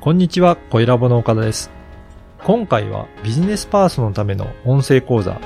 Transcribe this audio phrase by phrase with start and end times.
[0.00, 1.70] こんにちは、小ラボの岡田です。
[2.42, 5.38] 今回はビジネスパーソンのための音声講座、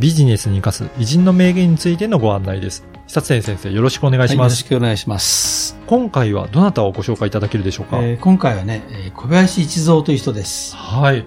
[0.00, 2.84] ビジネスに活かす偉人の名言についてのご案内です。
[3.06, 4.64] 久津先生、よろしくお願いしはい、よます。
[4.64, 5.78] ろしくお願いします。
[5.86, 10.74] 今回はどなたをご紹介いただけるでしょうか、えー今回はね、えー小林一三という人です。
[10.74, 11.24] はい。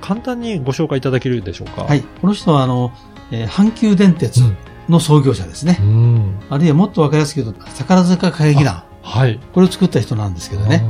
[0.00, 1.82] 簡単にご紹介いただけるでしょうか？
[1.84, 2.00] はい。
[2.22, 2.90] この人は、あの、
[3.32, 4.56] えー阪急電鉄うん
[4.88, 5.76] の創業者ですね。
[5.82, 6.38] うん。
[6.48, 8.82] あるいはもっとわかりやすく言うと、宝塚歌劇団。
[9.02, 9.38] はい。
[9.52, 10.82] これを作った人なんですけどね。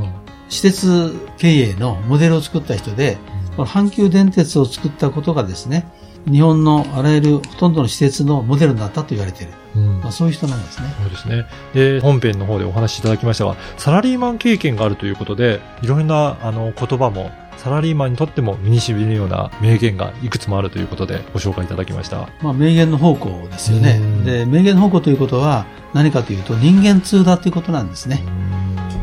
[0.49, 3.17] 私鉄経営のモデルを作った人で、
[3.55, 5.87] この阪急電鉄を作ったことがですね、
[6.29, 9.53] 日本のあらゆるほとんどの施設のモデルになったと言われている。
[9.75, 9.99] うん。
[10.01, 10.87] まあ、そういう人なんですね。
[10.99, 11.45] そうですね。
[11.73, 22.29] で、本編の方でお話しいただきましたが、サラリーマン経験があるということで、いろんなあの言葉も、サラリーマンにとっても身に染みるような名言がいくつもあるということでご紹介いただきました。
[22.41, 24.25] まあ、名言の方向ですよねうん。
[24.25, 28.23] で、名言の方向ということは何かというと人間通だということなんですね。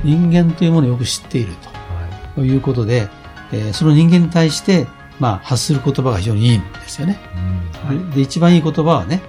[0.04, 3.08] 人間というものをよく知っているはということで、
[3.52, 4.86] えーその人間に対して、
[5.20, 7.18] まあ、発する言葉が非常にいいんですよね。
[7.90, 7.94] い。
[7.94, 9.20] うんでで、一番いい言葉はね、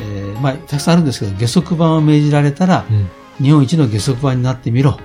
[0.00, 4.98] えーまあ、たくさんあるんですけど、下足版を命じられたら、うん日本一の下足版になってみろ。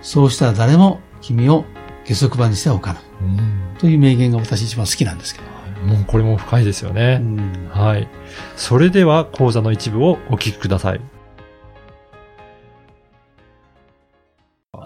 [0.00, 1.66] そうしたら誰も君を
[2.04, 2.98] 下足版にしてはおかぬ。
[3.20, 5.46] うんという名言が私一番好きなんですけど。
[5.86, 7.20] もうこれも深いですよね。
[7.22, 8.08] うんはい。
[8.56, 11.00] それでは講座の一部をお聞きください。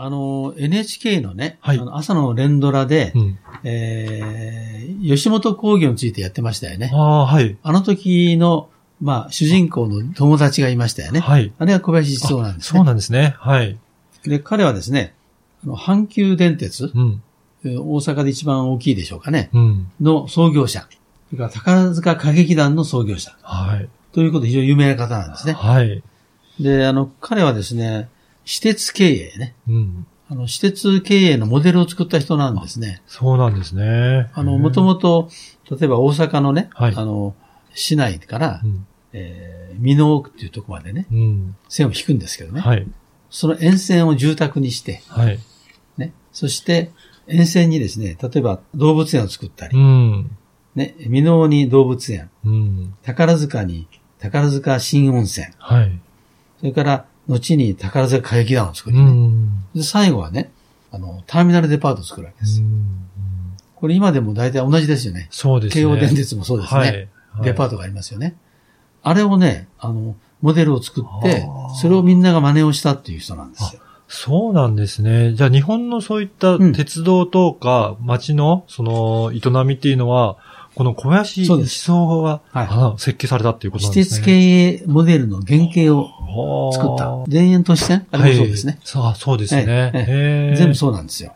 [0.03, 3.39] あの、NHK のね、はいあの朝の連ドラで、うん。
[3.65, 6.91] えー吉本興業についてやってましたよね。
[6.93, 7.57] ああ、はい。
[7.63, 8.71] あの時の、
[9.03, 11.21] まあ、主人公の友達がいましたよね。
[11.21, 11.53] はい。
[11.59, 12.79] あれが小林一三なんですね。
[12.79, 13.35] そうなんですね。
[13.39, 13.79] はい。
[14.25, 15.15] で、彼はですね、
[15.65, 17.23] あの阪急電鉄、うん。
[17.65, 19.93] えー大阪で一番大きいでしょうかね、うん。
[20.01, 20.89] の創業者。
[21.29, 23.37] それから宝塚歌劇団の創業者。
[23.43, 23.89] はい。
[24.13, 25.53] ということで非常に有名な方なんですね。
[25.53, 26.03] はい。
[26.59, 28.09] で、あの、彼はですね、
[28.51, 29.55] 私鉄経営ね。
[29.69, 30.07] うん。
[30.29, 33.01] あの、私鉄経営のモデルを作った人なんですね。
[33.07, 34.29] そうなんですね。
[34.35, 35.31] あの、もともと、
[35.71, 37.37] 例えば大阪のね、はいあの、
[37.75, 38.87] 市内からう、ん。
[39.13, 41.57] えー、美濃区っていうところまでね、うん。
[41.69, 42.61] 線を引くんですけどね。
[42.61, 42.85] はい。
[43.31, 45.39] その沿線を住宅にして、はい。
[45.97, 46.13] ね。
[46.33, 46.91] そして、
[47.29, 50.37] 沿線にですね、例えば動物園を作ったり、うん。
[50.75, 52.95] ね、美濃に動物園、うん。
[53.05, 53.87] 宝塚に
[54.19, 56.01] 宝塚新温泉、はい。
[56.59, 60.51] それから、後に宝塚歌劇団を作うり、ね最後はね、
[60.93, 62.63] あの、ターミナルデパートを作るわけです。
[63.77, 65.29] これ今でも大体同じですよね。
[65.31, 65.83] そうですね。
[65.83, 66.81] 京王電鉄もそうですね。
[66.81, 67.09] はい。
[67.39, 67.45] ト。
[67.45, 68.37] デパートがありますよね。
[69.03, 71.47] あれをね、あの、モデルを作って
[71.81, 73.83] それをみんなが真似をしたっていう人なんですよ。
[74.09, 75.35] そうなんですね。
[75.35, 80.37] じゃあ日本のそういったうん鉄道とか街のその営みっていうのは、
[80.75, 84.27] この小林そうです一三が、はいあ設計されたっていうことなん私ですね。
[84.27, 86.11] 鉄経営モデルの原型を
[86.73, 87.31] 作った。
[87.31, 88.07] 田園都市線？
[88.11, 88.73] あれもそうですね。
[88.75, 88.81] はい。
[88.85, 89.65] さあ、そうですね。
[89.67, 91.35] ええへえ全部そうなんですよ。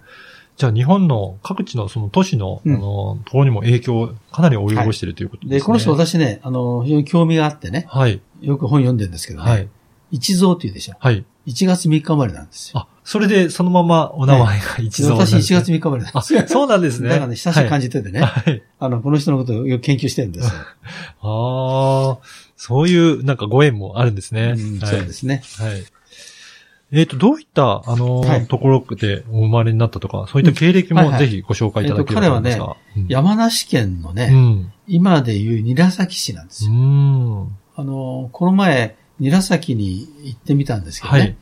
[0.57, 5.59] じゃあ日本の各地のその都市の、うんあの、ところにも影響をかなり及ぼしているということですね。
[5.59, 8.21] で、この人私ね、あの、非常に興味があってね、はい。
[8.41, 9.69] よく本読んでるんですけどね、はい。
[10.15, 10.95] 一蔵っていうでしょ。
[11.01, 11.25] はい。
[11.49, 12.79] 1月3日生まれなんですよ。
[12.79, 16.45] あ、それでそのままお名前が一で蔵私1月に3日生まれなんあ、ですよ。
[16.47, 17.09] そうなんですね。
[17.09, 18.63] だからね、親しい感じててね、はい。
[18.79, 20.53] あの、この人のことをよく研究してるんですよ。
[21.21, 22.19] ああ、
[22.57, 24.55] そういうなんかご縁もあるんですね。
[24.57, 25.43] うんはいそうですね。
[25.59, 25.85] はい。
[26.93, 32.77] えっ、と、どういった、あのーはいところでお生まれになったとか、そういった経歴うんはいはいもぜひご紹介いただければと思いますが。
[32.97, 34.73] うん山梨県のね、うん。
[34.87, 36.75] 今でいう韮崎市なんですうよ。
[36.75, 37.59] ん。
[37.77, 41.21] あの、この前、韮崎に行ってみたんですけどね。
[41.21, 41.37] はい。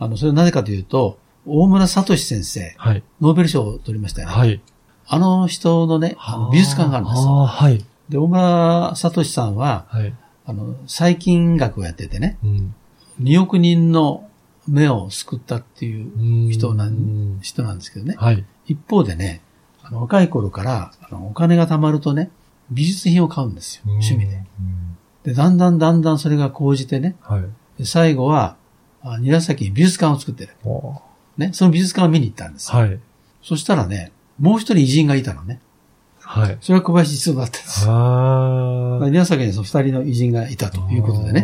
[0.00, 3.02] あの、それはなぜかというと、大村聡先生、はい。
[3.20, 4.34] ノーベル賞を取りましたよね。
[4.34, 4.60] はい。
[5.06, 7.42] あの人のね、あの美術館があるんですあよ。
[7.42, 7.84] あ、はい。
[8.08, 10.14] で、大村聡さんは、はい。
[10.44, 12.74] あの、細菌学をやっててね、うん。
[13.22, 14.28] 2億人の
[14.68, 18.16] 目を救ったっていううん人なん人なんですけどね。
[18.18, 18.44] はい。
[18.66, 19.40] 一方でね、
[19.82, 22.30] あの若い頃からあのお金が貯まるとね、
[22.70, 23.82] 美術品を買うんですよ。
[23.86, 24.44] 趣味で。
[25.28, 25.34] うん。
[25.34, 27.42] で、だんだんだんだんそれが高じてね、はい。
[27.78, 28.56] で最後は、
[29.02, 30.54] あ韮崎に美術館を作ってる。
[30.64, 31.00] お
[31.36, 32.78] ね、その美術館を見に行ったんですよ。
[32.78, 32.98] はい。
[33.42, 35.60] そしたらね、もう一人偉人がいたのね。
[36.20, 36.58] はい。
[36.60, 37.92] それは小林実夫だったんですよ。
[37.92, 39.06] ああ。
[39.06, 41.42] 韮崎にその二人の偉人がいたということでね、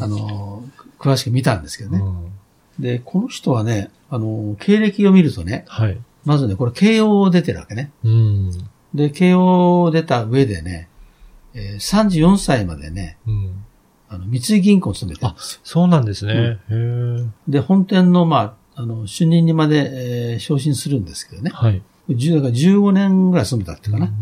[0.00, 0.62] ああの、
[0.98, 1.98] 詳しく見たんですけどね。
[1.98, 2.32] うん
[2.78, 5.98] で、この人はね、あの、経歴を見るとね、はい。
[6.24, 7.90] まずね、これ慶応を出てるわけね。
[8.04, 8.50] うん。
[8.94, 10.88] で、慶応を出た上でね、
[11.56, 13.64] えー34歳までね、うん。
[14.08, 15.40] あの、三井銀行を勤めてるんで。
[15.64, 16.32] そうなんですね。
[16.34, 17.24] へえ。
[17.48, 21.50] で、本店の、まあ、あの、主任にまで、えー昇進するんですけどね。
[21.52, 21.82] はい。
[22.10, 24.06] 10だから15年ぐらい勤めたっていうかな。
[24.06, 24.12] うん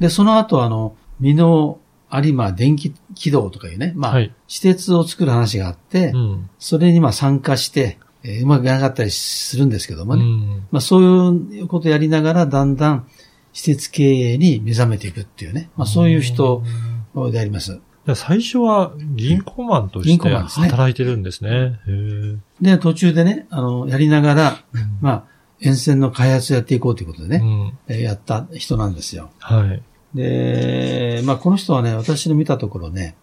[0.00, 1.78] で、その後、あの、美濃
[2.12, 6.50] 有馬電気軌道とかいうね、まあ、はい私鉄を作る話があって、うん。
[6.58, 10.22] それにまあ参加して、えーうまくいかなかったりするんですけどもね。
[10.24, 11.02] うんまあそう
[11.52, 13.06] いうことをやりながら、だんだん
[13.54, 15.70] 施設経営に目覚めていくっていうね。
[15.76, 16.62] まあそういう人
[17.32, 17.80] であります。
[18.04, 21.80] で最初は銀行マンとして働いてるんですね。
[22.60, 24.64] で、途中でね、あの、やりながら、
[25.00, 25.24] まあ、
[25.60, 27.78] 沿線の開発をやっていこうということでね、うん。
[27.88, 29.30] えーやった人なんですよ。
[29.38, 29.82] はい。
[30.14, 33.16] で、まあこの人はね、私の見たところね、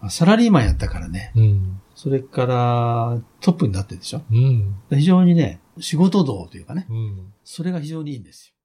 [0.00, 1.80] まあサラリーマンやったからね、うん。
[1.94, 4.22] それからトップになってるでしょ。
[4.30, 4.76] うん。
[4.90, 7.32] 非常にね、仕事道というかね、うん。
[7.44, 8.55] それが非常にいいんですよ。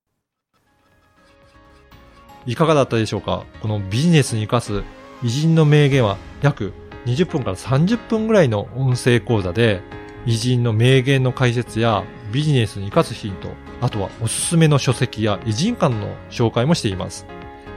[2.45, 3.45] いかがだったでしょうか？
[3.61, 4.83] このビジネスに活かす
[5.23, 6.73] 偉人の名言は約
[7.05, 9.81] 20分から30分ぐらいの音声講座で
[10.25, 13.49] 偉人の名言の解説やビジネスに活かすヒント、
[13.81, 17.25] あとはおすすめの書籍や偉人間の紹介もしています。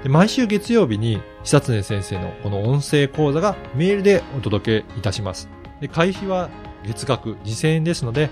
[0.02, 5.48] で毎週月曜日に久常先生のこの音声講座がメールでお届けいたします。
[5.80, 6.50] で会費は
[6.84, 8.28] 月額2000円ですので、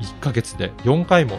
[0.00, 1.38] 1ヶ月で4回も